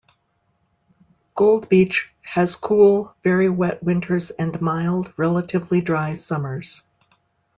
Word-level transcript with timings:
Gold 1.35 1.69
Beach 1.69 2.11
has 2.21 2.55
cool, 2.55 3.13
very 3.21 3.49
wet 3.51 3.83
winters 3.83 4.31
and 4.31 4.59
mild, 4.59 5.13
relatively 5.15 5.79
dry 5.79 6.15
summers. 6.15 6.81